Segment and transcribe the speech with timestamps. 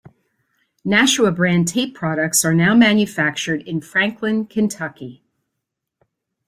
[0.83, 5.21] Nashua Brand Tape Products are now manufactured in Franklin, Kentucky.